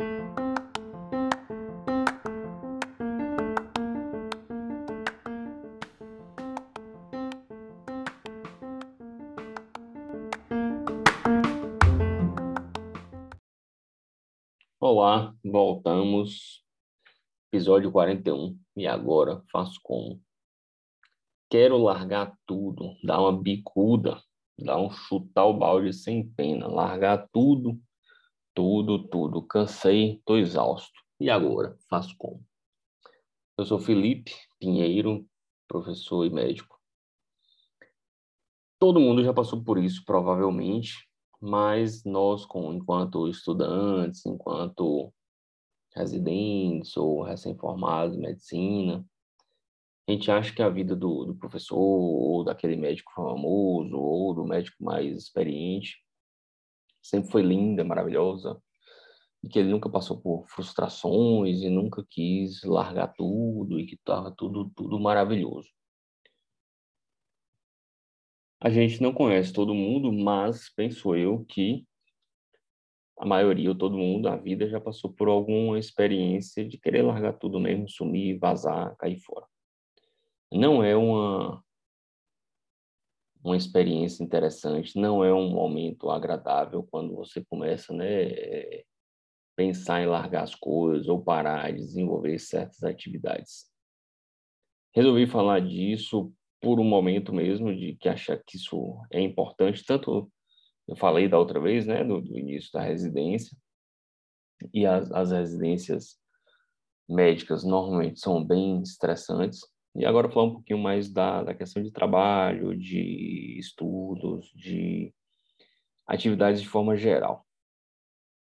[0.00, 0.14] Olá,
[15.44, 16.64] voltamos.
[17.52, 18.56] Episódio 41.
[18.76, 20.22] E agora faço como?
[21.50, 24.22] Quero largar tudo, dar uma bicuda,
[24.56, 27.82] dar um chutar o balde sem pena, largar tudo,
[28.58, 29.40] tudo, tudo.
[29.40, 31.00] Cansei, tô exausto.
[31.20, 32.44] E agora faço como?
[33.56, 35.24] Eu sou Felipe Pinheiro,
[35.68, 36.76] professor e médico.
[38.76, 41.06] Todo mundo já passou por isso, provavelmente
[41.40, 45.14] mas nós, enquanto estudantes, enquanto
[45.94, 49.06] residentes ou recém-formados em medicina,
[50.08, 54.44] a gente acha que a vida do, do, professor ou daquele médico famoso ou do
[54.44, 56.02] médico mais experiente
[57.02, 58.60] sempre foi linda, maravilhosa,
[59.42, 64.32] e que ele nunca passou por frustrações e nunca quis largar tudo e que estava
[64.36, 65.68] tudo, tudo maravilhoso.
[68.60, 71.86] A gente não conhece todo mundo, mas penso eu que
[73.16, 77.32] a maioria, ou todo mundo, a vida já passou por alguma experiência de querer largar
[77.34, 79.46] tudo mesmo, sumir, vazar, cair fora.
[80.52, 81.62] Não é uma
[83.48, 88.82] uma experiência interessante, não é um momento agradável quando você começa, né,
[89.56, 93.66] pensar em largar as coisas ou parar de desenvolver certas atividades.
[94.94, 100.30] Resolvi falar disso por um momento mesmo de que achar que isso é importante, tanto
[100.86, 103.56] eu falei da outra vez, né, do, do início da residência,
[104.72, 106.18] e as, as residências
[107.08, 109.60] médicas normalmente são bem estressantes,
[109.94, 115.12] e agora falar um pouquinho mais da, da questão de trabalho, de estudos, de
[116.06, 117.46] atividades de forma geral.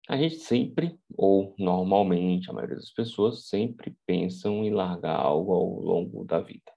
[0.09, 5.81] A gente sempre, ou normalmente, a maioria das pessoas sempre pensam em largar algo ao
[5.81, 6.73] longo da vida.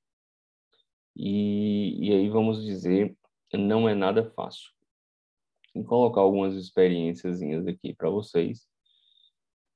[1.16, 3.16] E, e aí vamos dizer,
[3.54, 4.72] não é nada fácil.
[5.76, 8.68] Vou colocar algumas experiências aqui para vocês,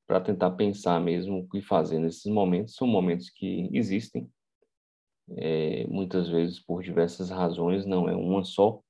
[0.08, 2.76] para tentar pensar mesmo o que fazer nesses momentos.
[2.76, 4.28] São momentos que existem,
[5.38, 8.82] é, muitas vezes por diversas razões, não é uma só,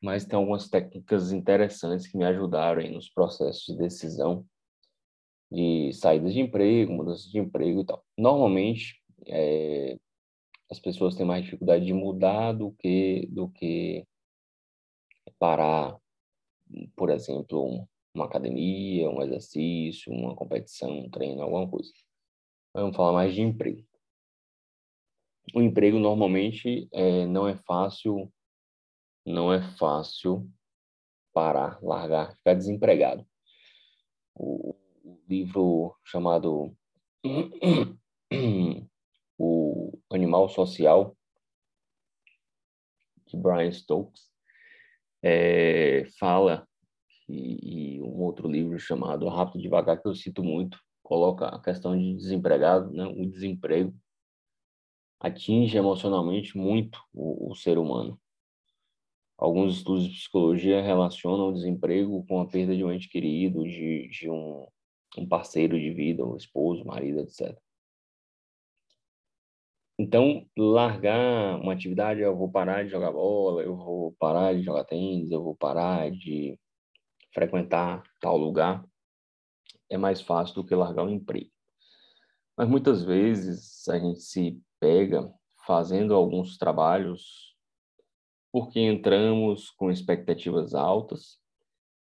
[0.00, 4.46] mas tem algumas técnicas interessantes que me ajudaram aí nos processos de decisão
[5.50, 8.04] de saídas de emprego, mudanças de emprego e tal.
[8.16, 9.98] Normalmente, é,
[10.70, 14.06] as pessoas têm mais dificuldade de mudar do que do que
[15.38, 15.98] parar,
[16.96, 21.90] por exemplo, uma academia, um exercício, uma competição, um treino, alguma coisa.
[22.74, 23.84] Vamos falar mais de emprego.
[25.54, 28.32] O emprego normalmente é, não é fácil,
[29.26, 30.48] não é fácil
[31.32, 33.26] parar, largar, ficar desempregado.
[34.34, 34.76] O,
[35.28, 36.76] livro chamado
[39.38, 41.16] o Animal Social,
[43.26, 44.28] de Brian Stokes,
[45.22, 46.66] é, fala,
[47.28, 51.96] e, e, um outro livro chamado Rápido Devagar, que eu cito muito, coloca a questão
[51.96, 53.04] de desempregado, né?
[53.04, 53.94] o desemprego
[55.20, 58.18] atinge emocionalmente muito o, o ser humano.
[59.36, 64.08] Alguns estudos de psicologia relacionam o desemprego com a perda de um ente querido, de,
[64.08, 64.66] de um,
[65.18, 67.56] um parceiro de vida, um esposo, marido, etc.
[69.98, 74.84] Então, largar uma atividade, eu vou parar de jogar bola, eu vou parar de jogar
[74.84, 76.58] tênis, eu vou parar de
[77.34, 78.84] frequentar tal lugar,
[79.90, 81.50] é mais fácil do que largar um emprego.
[82.56, 85.32] Mas muitas vezes a gente se pega
[85.66, 87.54] fazendo alguns trabalhos
[88.50, 91.38] porque entramos com expectativas altas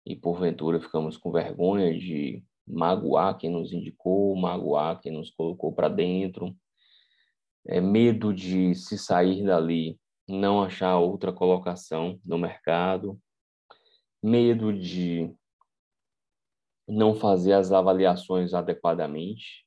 [0.06, 5.90] e porventura ficamos com vergonha de magoar quem nos indicou, magoar quem nos colocou para
[5.90, 6.56] dentro.
[7.66, 13.20] É, medo de se sair dali, não achar outra colocação no mercado,
[14.24, 15.34] medo de
[16.88, 19.67] não fazer as avaliações adequadamente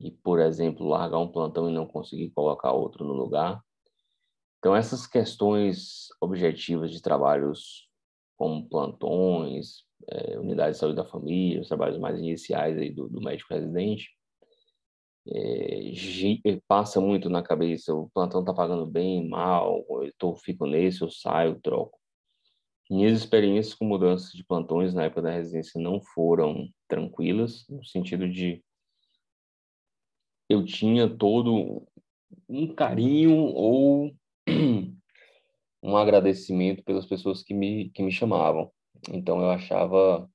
[0.00, 3.62] e, por exemplo, largar um plantão e não conseguir colocar outro no lugar.
[4.58, 7.88] Então, essas questões objetivas de trabalhos
[8.36, 13.20] como plantões, é, unidades de saúde da família, os trabalhos mais iniciais aí do, do
[13.20, 14.10] médico residente,
[15.28, 21.02] é, passa muito na cabeça, o plantão tá pagando bem, mal, eu tô, fico nesse,
[21.02, 21.98] eu saio, troco.
[22.88, 28.28] Minhas experiências com mudanças de plantões na época da residência não foram tranquilas, no sentido
[28.28, 28.62] de
[30.48, 31.86] eu tinha todo
[32.48, 34.14] um carinho ou
[35.82, 38.70] um agradecimento pelas pessoas que me, que me chamavam.
[39.12, 40.28] Então eu achava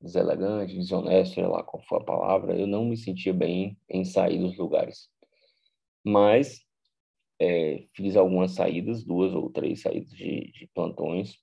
[0.00, 4.38] deselegante, desonesto, sei lá qual foi a palavra, eu não me sentia bem em sair
[4.38, 5.10] dos lugares.
[6.02, 6.64] Mas
[7.38, 11.38] é, fiz algumas saídas, duas ou três saídas de, de plantões,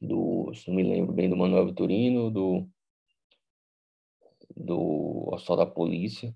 [0.00, 2.68] do, se não me lembro bem, do Manuel Vitorino, do,
[4.56, 6.34] do Hospital da Polícia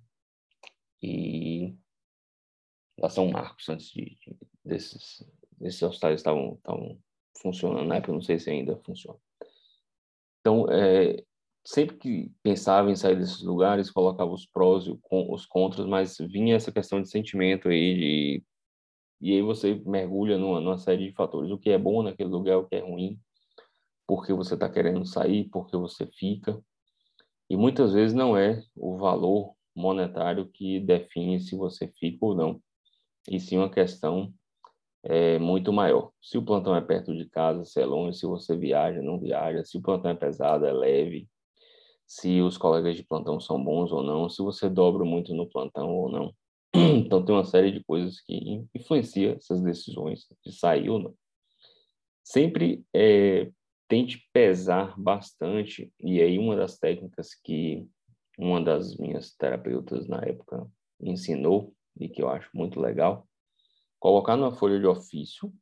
[1.02, 1.76] e
[2.98, 6.58] da São Marcos, antes de, de desses, desses hospitais estavam,
[7.40, 9.18] funcionando, na época não sei se ainda funciona.
[10.40, 11.22] Então, é,
[11.64, 16.56] sempre que pensava em sair desses lugares, colocava os prós e os contras, mas vinha
[16.56, 18.44] essa questão de sentimento aí, de,
[19.20, 22.58] e aí você mergulha numa, numa série de fatores, o que é bom naquele lugar,
[22.58, 23.18] o que é ruim,
[24.06, 26.58] porque você está querendo sair, porque você fica,
[27.50, 32.60] e muitas vezes não é o valor monetário que define se você fica ou não,
[33.28, 34.32] e sim uma questão
[35.04, 36.10] é, muito maior.
[36.20, 39.64] Se o plantão é perto de casa, se é longe, se você viaja, não viaja,
[39.64, 41.28] se o plantão é pesado, é leve,
[42.06, 45.90] se os colegas de plantão são bons ou não, se você dobra muito no plantão
[45.90, 46.34] ou não.
[47.06, 51.14] Então tem uma série de coisas que influenciam essas decisões de sair ou não.
[52.24, 53.50] Sempre é,
[53.88, 57.86] tente pesar bastante, e aí uma das técnicas que
[58.36, 60.66] uma das minhas terapeutas na época
[61.00, 63.26] ensinou, e que eu acho muito legal,
[63.98, 65.52] colocar numa folha de ofício,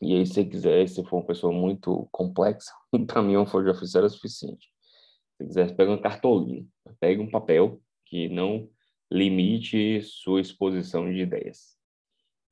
[0.00, 2.72] e aí se você quiser, se for uma pessoa muito complexa,
[3.06, 4.68] para mim uma folha de ofício era suficiente.
[5.36, 6.66] Se quiser, pega uma cartolina,
[7.00, 8.68] pega um papel que não
[9.10, 11.76] limite sua exposição de ideias.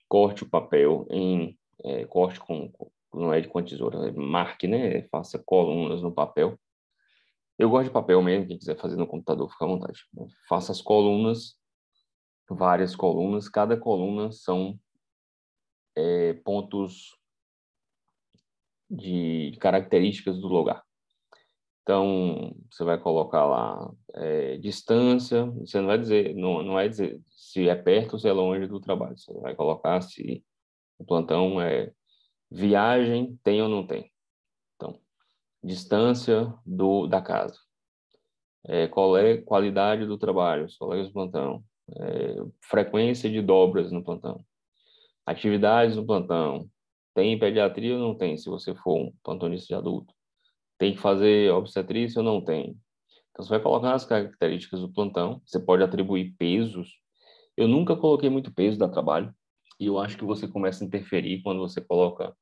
[0.09, 2.71] Corte o papel em, é, corte com,
[3.13, 5.03] não é de com tesoura, é marque, né?
[5.09, 6.59] Faça colunas no papel.
[7.61, 10.01] Eu gosto de papel mesmo, quem quiser fazer no computador, fica à vontade.
[10.49, 11.59] Faça as colunas,
[12.49, 14.81] várias colunas, cada coluna são
[15.95, 17.15] é, pontos
[18.89, 20.83] de características do lugar.
[21.83, 27.21] Então, você vai colocar lá é, distância, você não vai dizer, não, não vai dizer
[27.29, 30.43] se é perto ou se é longe do trabalho, você vai colocar se
[30.99, 31.93] o plantão é
[32.51, 34.11] Viagem tem ou não tem?
[35.63, 37.59] Distância do, da casa.
[38.67, 41.65] É, qual é a qualidade do trabalho, os colegas do plantão.
[41.97, 44.45] É, frequência de dobras no plantão.
[45.27, 46.69] Atividades no plantão.
[47.15, 50.15] Tem pediatria ou não tem, se você for um plantonista de adulto?
[50.79, 52.79] Tem que fazer obstetrícia ou não tem?
[53.31, 55.41] Então, você vai colocar as características do plantão.
[55.45, 57.01] Você pode atribuir pesos.
[57.57, 59.35] Eu nunca coloquei muito peso da trabalho.
[59.79, 62.35] E eu acho que você começa a interferir quando você coloca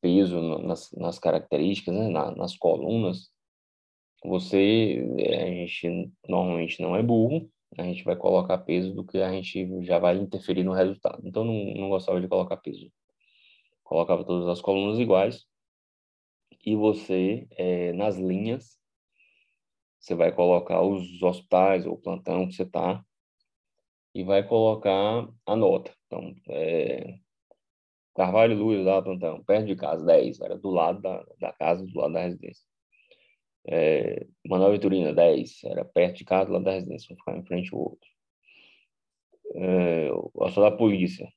[0.00, 3.30] peso nas, nas características, né, nas colunas.
[4.24, 9.18] Você, eh, a gente normalmente não é burro, a gente vai colocar peso do que
[9.18, 11.20] a gente já vai interferir no resultado.
[11.24, 12.90] Então, não, não gostava de colocar peso.
[13.84, 15.46] Colocava todas as colunas iguais.
[16.64, 18.78] E você, é, nas linhas,
[19.98, 23.04] você vai colocar os hospitais ou plantão que você está
[24.14, 25.94] e vai colocar a nota.
[26.06, 27.18] Então, é,
[28.18, 31.96] Carvalho Luiz, lá plantão, perto de casa, 10, era do lado da, da casa, do
[31.96, 32.64] lado da residência.
[33.64, 37.44] É, Manuel Vitorina, 10, era perto de casa, do lado da residência, um ficar em
[37.44, 38.10] frente ao outro.
[39.54, 41.32] É, o da polícia,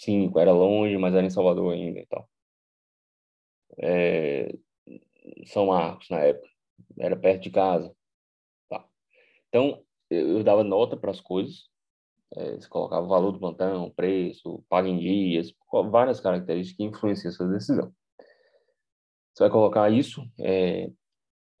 [0.00, 2.28] 5, era longe, mas era em Salvador ainda e tal.
[3.78, 4.52] É,
[5.46, 6.48] São Marcos, na época,
[6.98, 7.94] era perto de casa.
[8.68, 8.84] Tá.
[9.48, 11.68] Então, eu, eu dava nota para as coisas,
[12.36, 15.54] é, você colocava o valor do plantão, preço, paga em dias,
[15.90, 17.92] várias características que influenciam essa decisão.
[19.32, 20.90] Você vai colocar isso, é,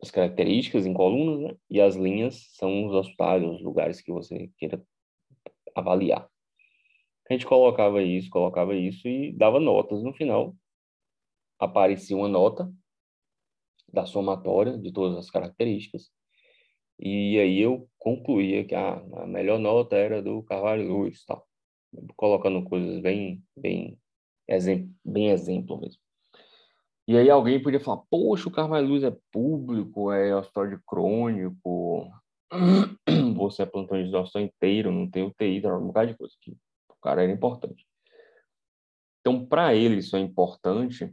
[0.02, 1.58] as características em colunas, né?
[1.70, 4.84] e as linhas são os hospitais, os lugares que você queira
[5.74, 6.28] avaliar.
[7.28, 10.02] A gente colocava isso, colocava isso e dava notas.
[10.02, 10.54] No final,
[11.58, 12.70] aparecia uma nota
[13.92, 16.10] da somatória de todas as características
[16.98, 21.46] e aí eu concluía que a, a melhor nota era do Carvalho Luz, tal.
[22.16, 23.98] colocando coisas bem, bem,
[24.48, 26.00] exemplo, bem exemplo mesmo.
[27.06, 32.10] E aí alguém podia falar, poxa, o Carvalho Luz é público, é hospital crônico,
[33.36, 36.52] você é plantão de hospital inteiro, não tem UTI, tá, um bocado de coisa que
[36.88, 37.86] o cara era importante.
[39.20, 41.12] Então, para ele isso é importante,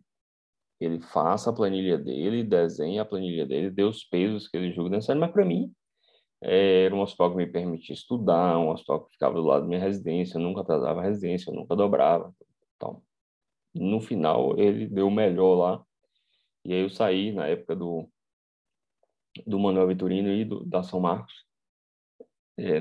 [0.81, 4.89] ele faça a planilha dele, desenhe a planilha dele, dê os pesos que ele julga
[4.89, 5.71] necessário, mas para mim
[6.41, 9.67] é, era um hospital que me permitia estudar, um hospital que ficava do lado da
[9.67, 12.33] minha residência, eu nunca atrasava a residência, eu nunca dobrava.
[12.75, 13.03] Então,
[13.75, 15.85] no final, ele deu o melhor lá,
[16.65, 18.09] e aí eu saí na época do,
[19.45, 21.45] do Manuel Vitorino e do, da São Marcos,
[22.57, 22.79] é,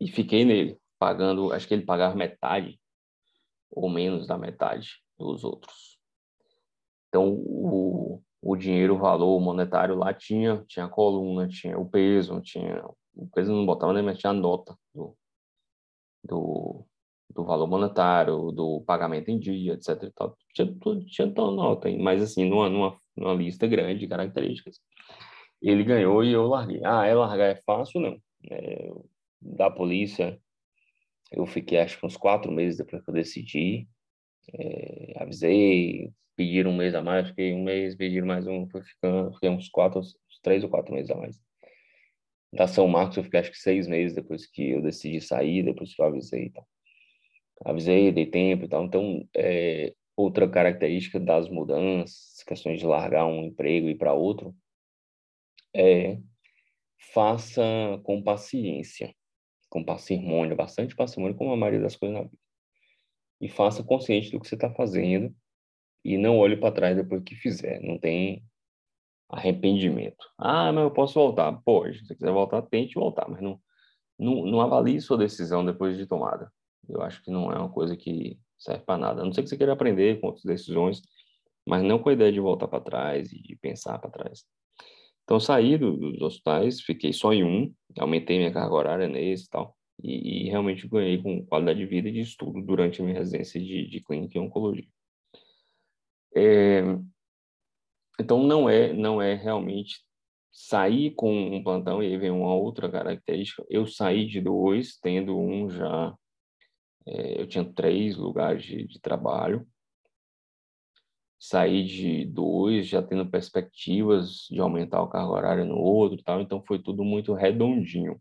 [0.00, 2.80] e fiquei nele, pagando, acho que ele pagava metade,
[3.70, 5.93] ou menos da metade dos outros.
[7.14, 12.40] Então, o, o dinheiro, o valor monetário lá tinha, tinha a coluna, tinha o peso,
[12.40, 15.16] tinha o peso não botava nem, mas tinha a nota do,
[16.24, 16.84] do,
[17.30, 20.02] do valor monetário, do pagamento em dia, etc.
[20.02, 20.36] E tal.
[20.52, 24.80] Tinha, tudo, tinha toda nota, mas assim, numa, numa, numa lista grande de características.
[25.62, 26.80] Ele ganhou e eu larguei.
[26.84, 28.00] Ah, é largar é fácil?
[28.00, 28.18] Não.
[28.50, 28.90] É,
[29.40, 30.36] da polícia,
[31.30, 33.88] eu fiquei acho que uns quatro meses depois que eu decidi.
[34.52, 39.32] É, avisei, pediram um mês a mais, fiquei um mês, pediram mais um, fui ficando,
[39.34, 41.40] fiquei uns quatro, uns três ou quatro meses a mais.
[42.52, 45.94] Da São Marcos eu fiquei acho que seis meses depois que eu decidi sair, depois
[45.94, 46.66] que eu avisei e tal.
[47.64, 48.84] Avisei, dei tempo e tal.
[48.84, 54.54] Então, é, outra característica das mudanças, questões de largar um emprego e ir para outro,
[55.74, 56.18] é
[57.12, 57.62] faça
[58.04, 59.14] com paciência,
[59.68, 62.43] com parcimônia, bastante parcimônia, como a maioria das coisas na vida.
[63.44, 65.30] E faça consciente do que você está fazendo
[66.02, 67.78] e não olhe para trás depois que fizer.
[67.82, 68.42] Não tem
[69.28, 70.24] arrependimento.
[70.38, 71.52] Ah, mas eu posso voltar.
[71.62, 71.98] Pode.
[71.98, 73.60] Se você quiser voltar, tente voltar, mas não,
[74.18, 76.50] não, não avalie sua decisão depois de tomada.
[76.88, 79.20] Eu acho que não é uma coisa que serve para nada.
[79.20, 81.02] A não ser que você queira aprender com outras decisões,
[81.66, 84.44] mas não com a ideia de voltar para trás e de pensar para trás.
[85.24, 89.48] Então, saí do, dos hospitais, fiquei só em um, aumentei minha carga horária nesse e
[89.48, 93.18] tal, e, e, realmente ganhei com qualidade de vida e de estudo durante a minha
[93.18, 94.88] residência de, de clínica e oncologia.
[96.36, 96.82] É,
[98.20, 100.04] então, não é, não é realmente
[100.52, 105.36] sair com um plantão, e aí vem uma outra característica, eu saí de dois, tendo
[105.36, 106.14] um já,
[107.06, 109.66] é, eu tinha três lugares de, de trabalho,
[111.38, 116.62] saí de dois, já tendo perspectivas de aumentar o cargo horário no outro tal, então
[116.64, 118.20] foi tudo muito redondinho.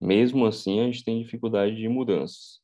[0.00, 2.60] Mesmo assim, a gente tem dificuldade de mudanças.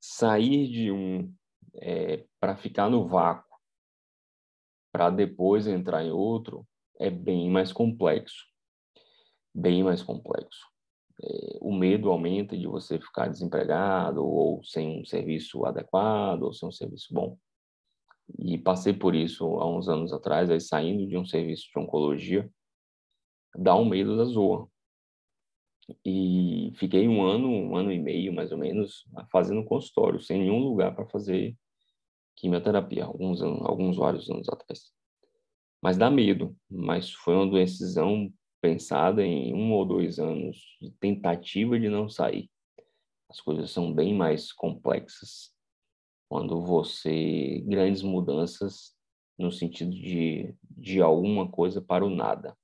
[0.00, 1.32] Sair de um
[1.76, 3.56] é, para ficar no vácuo,
[4.92, 6.66] para depois entrar em outro,
[6.98, 8.46] é bem mais complexo.
[9.54, 10.66] Bem mais complexo.
[11.22, 16.68] É, o medo aumenta de você ficar desempregado ou sem um serviço adequado ou sem
[16.68, 17.36] um serviço bom
[18.36, 22.50] e passei por isso há uns anos atrás, aí saindo de um serviço de oncologia,
[23.56, 24.68] dá um medo da zoa.
[26.04, 30.58] E fiquei um ano, um ano e meio, mais ou menos, fazendo consultório, sem nenhum
[30.58, 31.56] lugar para fazer
[32.36, 34.92] quimioterapia, alguns, anos, alguns vários anos atrás.
[35.82, 41.78] Mas dá medo, mas foi uma decisão pensada em um ou dois anos de tentativa
[41.78, 42.50] de não sair.
[43.30, 45.52] As coisas são bem mais complexas
[46.28, 48.94] quando você grandes mudanças
[49.38, 52.56] no sentido de de alguma coisa para o nada.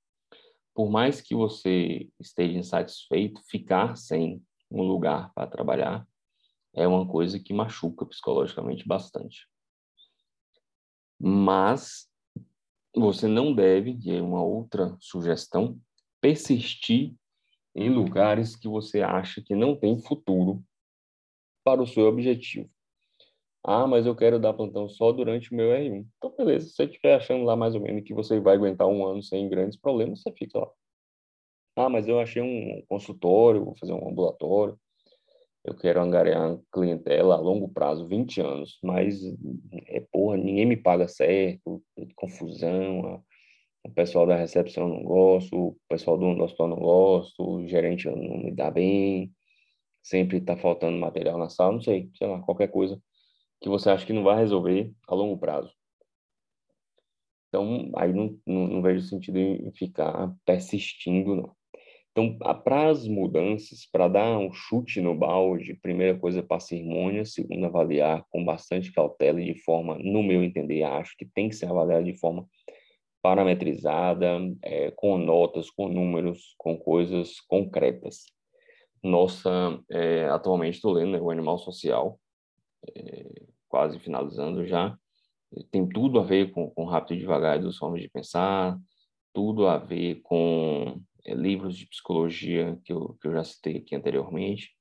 [0.75, 6.05] Por mais que você esteja insatisfeito, ficar sem um lugar para trabalhar
[6.73, 9.47] é uma coisa que machuca psicologicamente bastante.
[11.17, 12.09] Mas
[12.93, 15.79] você não deve, e é uma outra sugestão,
[16.19, 17.15] persistir
[17.73, 20.61] em lugares que você acha que não tem futuro
[21.63, 22.69] para o seu objetivo.
[23.67, 26.05] Ah, mas eu quero dar plantão só durante o meu R1.
[26.17, 26.67] Então, beleza.
[26.67, 29.49] Se você estiver achando lá mais ou menos que você vai aguentar um ano sem
[29.49, 30.69] grandes problemas, você fica lá.
[31.75, 34.79] Ah, mas eu achei um consultório, vou fazer um ambulatório.
[35.63, 38.77] Eu quero angariar clientela a longo prazo, 20 anos.
[38.83, 39.19] Mas,
[39.87, 41.81] é porra, ninguém me paga certo,
[42.15, 43.23] confusão.
[43.83, 48.37] O pessoal da recepção não gosto, o pessoal do hospital não gosto, o gerente não
[48.37, 49.33] me dá bem.
[50.03, 53.01] Sempre está faltando material na sala, não sei, sei lá, qualquer coisa
[53.61, 55.73] que você acha que não vai resolver a longo prazo.
[57.47, 61.55] Então, aí não, não, não vejo sentido em ficar persistindo, não.
[62.11, 68.25] Então, para as mudanças, para dar um chute no balde, primeira coisa, parcimônia, segunda, avaliar
[68.29, 72.05] com bastante cautela e de forma, no meu entender, acho que tem que ser avaliado
[72.05, 72.47] de forma
[73.21, 78.25] parametrizada, é, com notas, com números, com coisas concretas.
[79.03, 82.17] Nossa, é, atualmente estou lendo né, o Animal Social,
[82.95, 84.97] é, quase finalizando já,
[85.71, 88.77] tem tudo a ver com, com Rápido e Devagar dos Formas de Pensar,
[89.33, 93.95] tudo a ver com é, livros de psicologia que eu, que eu já citei aqui
[93.95, 94.71] anteriormente,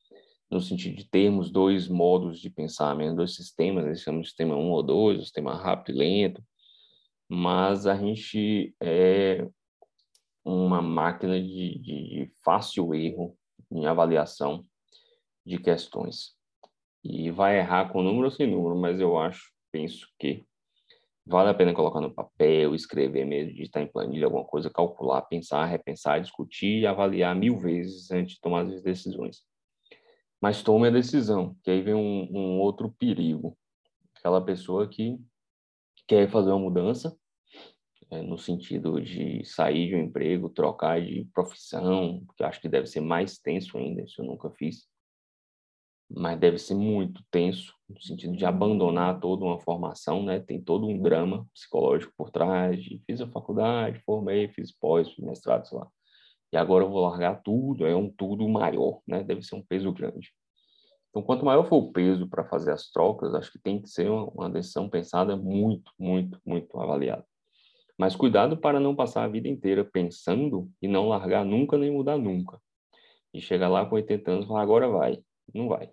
[0.50, 4.70] no sentido de termos dois modos de pensamento, dois sistemas, eles chamam de sistema 1
[4.70, 6.42] ou 2, o sistema rápido e lento,
[7.28, 9.48] mas a gente é
[10.44, 13.36] uma máquina de, de fácil erro
[13.72, 14.62] em avaliação
[15.44, 16.34] de questões
[17.04, 20.42] e vai errar com número ou sem número, mas eu acho, penso que
[21.26, 25.66] vale a pena colocar no papel, escrever mesmo, digitar em planilha alguma coisa, calcular, pensar,
[25.66, 29.42] repensar, discutir e avaliar mil vezes antes de tomar as decisões.
[30.40, 33.56] Mas tome a decisão, que aí vem um, um outro perigo.
[34.16, 35.18] Aquela pessoa que
[36.06, 37.16] quer fazer uma mudança,
[38.10, 42.86] é, no sentido de sair de um emprego, trocar de profissão, que acho que deve
[42.86, 44.86] ser mais tenso ainda, isso eu nunca fiz,
[46.10, 50.40] mas deve ser muito tenso, no sentido de abandonar toda uma formação, né?
[50.40, 55.24] Tem todo um drama psicológico por trás, de, fiz a faculdade, formei, fiz pós, fiz
[55.24, 55.88] mestrado, sei lá,
[56.54, 59.24] e agora eu vou largar tudo, é um tudo maior, né?
[59.24, 60.32] Deve ser um peso grande.
[61.10, 64.08] Então, quanto maior for o peso para fazer as trocas, acho que tem que ser
[64.08, 67.26] uma, decisão pensada muito, muito, muito avaliada.
[67.98, 72.18] Mas cuidado para não passar a vida inteira pensando e não largar nunca nem mudar
[72.18, 72.60] nunca.
[73.32, 75.20] E chegar lá com 80 anos e falar, agora vai.
[75.52, 75.92] Não vai.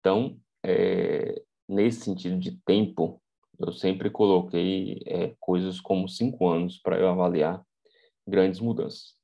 [0.00, 3.22] Então, é, nesse sentido de tempo,
[3.58, 7.64] eu sempre coloquei é, coisas como cinco anos para eu avaliar
[8.26, 9.14] grandes mudanças.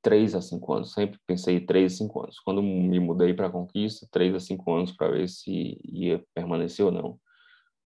[0.00, 2.38] Três a cinco anos, sempre pensei três a cinco anos.
[2.40, 6.84] Quando me mudei para a Conquista, três a cinco anos para ver se ia permanecer
[6.84, 7.18] ou não.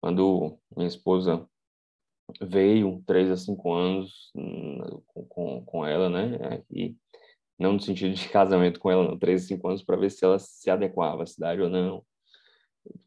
[0.02, 1.48] Quando minha esposa
[2.42, 6.64] veio, três a cinco anos hum, com, com, com ela, né?
[6.72, 6.96] E
[7.64, 10.24] não no sentido de casamento com ela, não, três a cinco anos para ver se
[10.24, 12.04] ela se adequava à cidade ou não.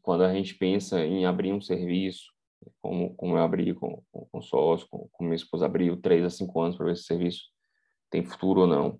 [0.01, 2.33] Quando a gente pensa em abrir um serviço,
[2.81, 6.59] como, como eu abri com, com, com sócio, com, minha esposa abriu, três a cinco
[6.59, 7.43] anos para ver se o serviço
[8.09, 8.99] tem futuro ou não.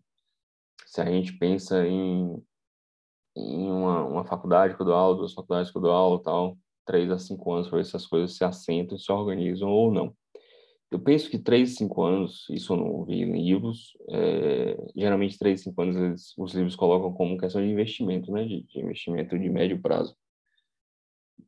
[0.86, 2.40] Se a gente pensa em,
[3.36, 6.56] em uma, uma faculdade que eu dou aula, duas faculdades que eu dou aula tal,
[6.86, 10.16] três a cinco anos para ver se as coisas se assentam, se organizam ou não.
[10.89, 15.38] Eu penso que três a cinco anos, isso eu não vi em livros, é, geralmente
[15.38, 18.79] três a cinco anos eles, os livros colocam como questão de investimento, né, de, de
[18.79, 20.15] investimento de médio prazo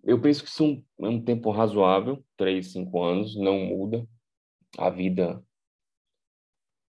[0.03, 4.07] eu penso que isso é um tempo razoável, três, cinco anos, não muda
[4.77, 5.43] a vida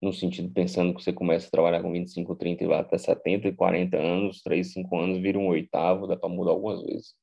[0.03, 3.49] no sentido pensando que você começa a trabalhar com 25, 30 e vai até 70
[3.49, 7.15] e 40 anos, 3, 5 anos vira um oitavo, dá para mudar algumas vezes.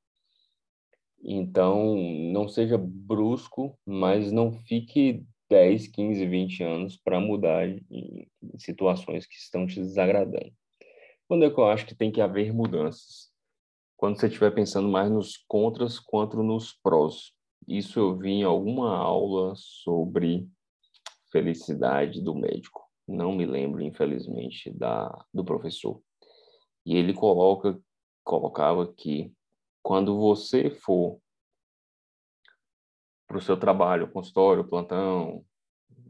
[1.24, 1.96] Então,
[2.32, 8.27] não seja brusco, mas não fique 10, 15, 20 anos para mudar em
[8.58, 10.51] situações que estão te desagradando.
[11.27, 13.33] Quando é que eu acho que tem que haver mudanças?
[14.03, 17.31] quando você estiver pensando mais nos contras quanto nos prós.
[17.66, 20.46] Isso eu vi em alguma aula sobre
[21.31, 22.83] felicidade do médico.
[23.07, 26.01] Não me lembro, infelizmente, da do professor.
[26.86, 27.79] E ele coloca
[28.25, 29.33] colocava que
[29.83, 31.19] quando você for
[33.27, 35.46] para o seu trabalho, consultório, plantão,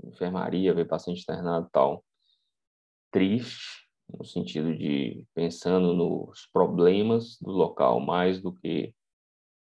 [0.04, 2.06] enfermaria, ver paciente internado tal,
[3.12, 8.94] triste, no sentido de pensando nos problemas do local mais do que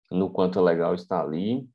[0.09, 1.67] no quanto é legal estar ali,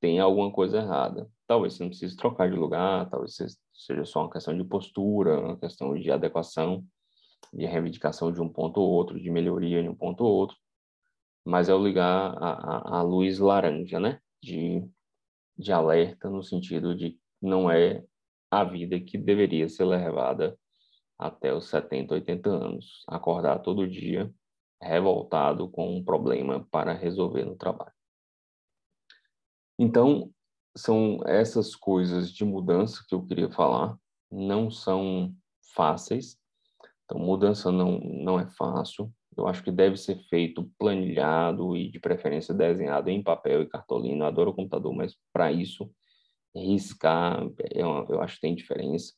[0.00, 1.30] tem alguma coisa errada.
[1.46, 3.36] Talvez você não precise trocar de lugar, talvez
[3.72, 6.84] seja só uma questão de postura, uma questão de adequação,
[7.52, 10.56] de reivindicação de um ponto ou outro, de melhoria de um ponto ou outro,
[11.44, 14.20] mas é o ligar a, a, a luz laranja, né?
[14.42, 14.84] De,
[15.56, 18.04] de alerta no sentido de não é
[18.50, 20.58] a vida que deveria ser levada
[21.18, 24.32] até os 70, 80 anos, acordar todo dia
[24.80, 27.92] revoltado com um problema para resolver no trabalho.
[29.78, 30.30] Então,
[30.76, 33.96] são essas coisas de mudança que eu queria falar,
[34.30, 35.34] não são
[35.74, 36.36] fáceis.
[37.04, 39.12] Então, mudança não, não é fácil.
[39.36, 44.24] Eu acho que deve ser feito planilhado e, de preferência, desenhado em papel e cartolina.
[44.24, 45.90] Eu adoro computador, mas para isso,
[46.54, 49.14] riscar, é uma, eu acho que tem diferença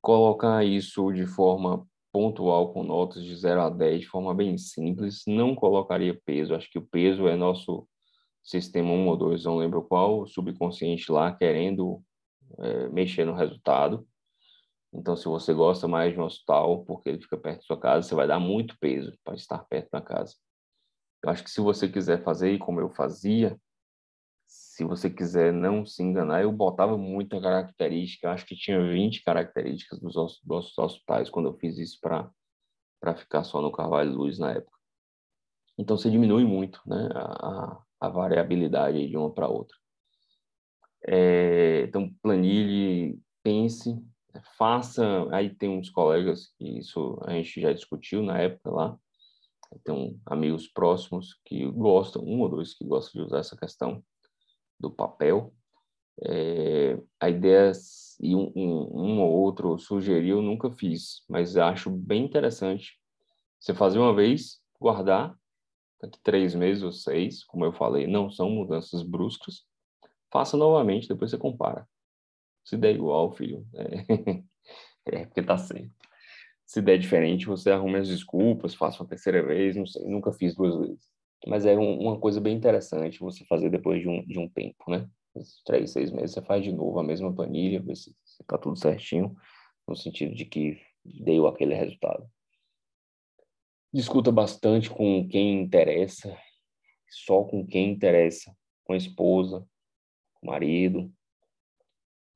[0.00, 5.22] colocar isso de forma pontual com notas de 0 a 10 de forma bem simples,
[5.26, 7.86] não colocaria peso, acho que o peso é nosso
[8.42, 12.02] sistema 1 ou 2, não lembro qual, subconsciente lá querendo
[12.58, 14.06] é, mexer no resultado.
[14.92, 18.08] Então, se você gosta mais de um hospital, porque ele fica perto da sua casa,
[18.08, 20.34] você vai dar muito peso para estar perto da casa.
[21.22, 23.56] Eu acho que se você quiser fazer como eu fazia,
[24.46, 29.22] se você quiser não se enganar, eu botava muita característica, eu acho que tinha 20
[29.22, 34.52] características dos nossos hospitais quando eu fiz isso para ficar só no Carvalho Luz na
[34.52, 34.76] época.
[35.78, 39.76] Então você diminui muito né, a, a variabilidade de uma para outra.
[41.06, 43.96] É, então planilhe, pense,
[44.56, 45.26] faça.
[45.32, 48.98] Aí tem uns colegas que isso a gente já discutiu na época lá.
[49.84, 54.02] Tem amigos próximos que gostam, um ou dois que gostam de usar essa questão
[54.78, 55.54] do papel.
[56.22, 57.72] É, a ideia,
[58.20, 63.00] e um, um, um, ou outro sugeriu, nunca fiz, mas acho bem interessante
[63.58, 65.34] você fazer uma vez, guardar,
[66.00, 69.66] daqui três meses ou seis, como eu falei, não são mudanças bruscas,
[70.32, 71.86] faça novamente, depois você compara.
[72.70, 74.44] Se der igual, filho, é,
[75.22, 75.90] é porque tá certo.
[76.64, 80.54] Se der diferente, você arrume as desculpas, faça uma terceira vez, não sei, nunca fiz
[80.54, 81.10] duas vezes
[81.46, 84.90] mas é um, uma coisa bem interessante você fazer depois de um, de um tempo,
[84.90, 85.08] né?
[85.64, 89.34] três, seis meses você faz de novo a mesma planilha, ver se está tudo certinho,
[89.86, 92.28] no sentido de que deu aquele resultado.
[93.92, 96.36] Discuta bastante com quem interessa,
[97.08, 98.54] só com quem interessa,
[98.84, 99.66] com a esposa,
[100.34, 101.12] com o marido,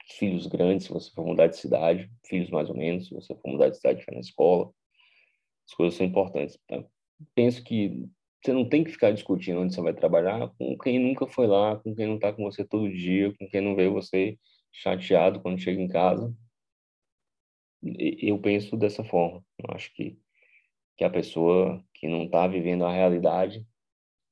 [0.06, 3.50] filhos grandes, se você for mudar de cidade, filhos mais ou menos, se você for
[3.50, 4.70] mudar de cidade, ficar na escola.
[5.66, 6.58] As coisas são importantes.
[6.68, 6.84] Tá?
[7.34, 8.06] Penso que
[8.42, 11.76] você não tem que ficar discutindo onde você vai trabalhar com quem nunca foi lá,
[11.76, 14.38] com quem não está com você todo dia, com quem não vê você
[14.70, 16.34] chateado quando chega em casa.
[17.82, 19.44] Eu penso dessa forma.
[19.58, 20.18] Eu acho que
[20.96, 23.66] que a pessoa que não está vivendo a realidade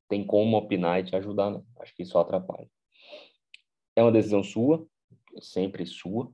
[0.09, 1.65] tem como opinar e te ajudar, não.
[1.81, 2.69] Acho que isso atrapalha.
[3.97, 4.87] É uma decisão sua,
[5.41, 6.33] sempre sua.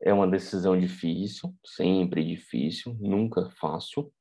[0.00, 4.12] É uma decisão difícil, sempre difícil, nunca fácil.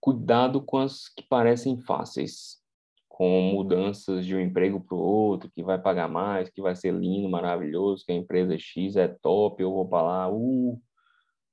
[0.00, 2.62] Cuidado com as que parecem fáceis,
[3.08, 6.92] com mudanças de um emprego para o outro, que vai pagar mais, que vai ser
[6.92, 10.80] lindo, maravilhoso, que a empresa X é top, eu vou para lá, uh,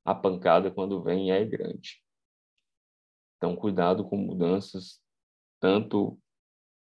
[0.04, 2.04] a pancada quando vem é grande.
[3.38, 5.02] Então, cuidado com mudanças,
[5.60, 6.18] tanto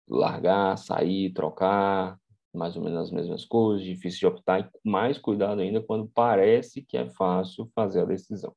[0.08, 2.20] largar, sair, trocar,
[2.54, 6.82] mais ou menos as mesmas coisas, difícil de optar, e mais cuidado ainda quando parece
[6.82, 8.56] que é fácil fazer a decisão.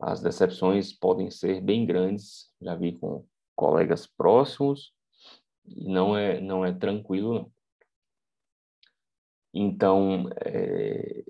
[0.00, 4.92] As decepções podem ser bem grandes, já vi com colegas próximos,
[5.64, 7.52] e não é, não é tranquilo, não.
[9.56, 11.24] Então, é,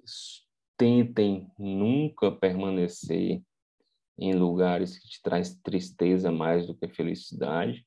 [0.79, 3.43] tentem nunca permanecer
[4.19, 7.87] em lugares que te traz tristeza mais do que felicidade.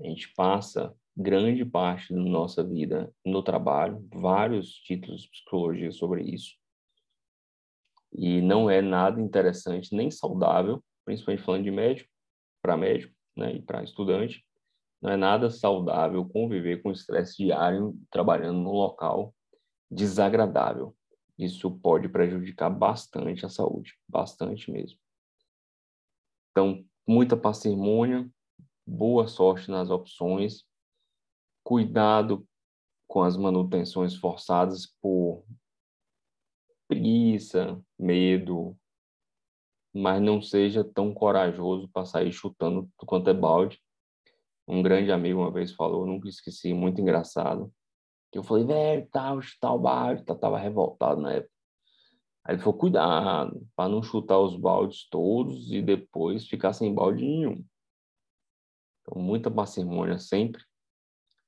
[0.00, 6.22] A gente passa grande parte da nossa vida no trabalho, vários títulos de psicologia sobre
[6.22, 6.54] isso.
[8.12, 12.10] E não é nada interessante nem saudável, principalmente falando de médico,
[12.62, 14.44] para médico né, e para estudante,
[15.00, 19.34] não é nada saudável conviver com estresse diário trabalhando num local
[19.90, 20.94] desagradável
[21.40, 24.98] isso pode prejudicar bastante a saúde, bastante mesmo.
[26.50, 28.30] Então, muita parcimônia,
[28.86, 30.64] boa sorte nas opções,
[31.62, 32.46] cuidado
[33.06, 35.44] com as manutenções forçadas por
[36.86, 38.76] preguiça, medo,
[39.94, 43.80] mas não seja tão corajoso para sair chutando quanto é balde.
[44.66, 47.72] Um grande amigo uma vez falou, nunca esqueci, muito engraçado.
[48.30, 51.52] Que eu falei, velho, tal, chutar o balde, tá, tava revoltado na época.
[52.44, 57.24] Aí ele falou, cuidado, para não chutar os baldes todos e depois ficar sem balde
[57.24, 57.64] nenhum.
[59.02, 60.62] Então, muita parcimônia sempre.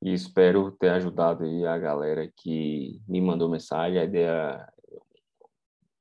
[0.03, 3.99] E espero ter ajudado aí a galera que me mandou mensagem.
[3.99, 4.69] A ideia,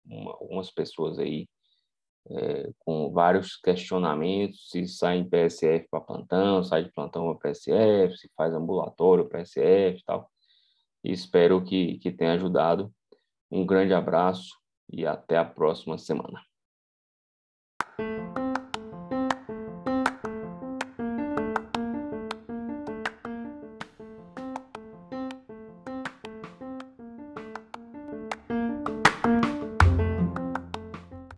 [0.05, 1.47] uma, algumas pessoas aí
[2.29, 8.17] é, com vários questionamentos, se sai em PSF para plantão, sai de plantão para PSF,
[8.17, 10.31] se faz ambulatório PSF e tal
[11.03, 12.93] e espero que, que tenha ajudado.
[13.49, 14.55] Um grande abraço
[14.89, 16.41] e até a próxima semana.